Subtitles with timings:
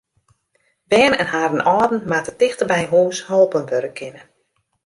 [0.87, 4.21] Bern en harren âlden moatte tichteby hús holpen wurde kinne.